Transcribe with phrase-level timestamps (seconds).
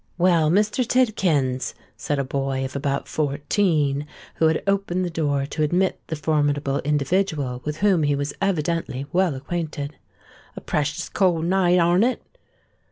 [0.17, 0.83] "Well, Mr.
[0.83, 6.15] Tidkins," said a boy of about fourteen, who had opened the door to admit the
[6.15, 9.97] formidable individual with whom he was evidently well acquainted:
[10.57, 12.23] "a preshus cold night, arn't it?"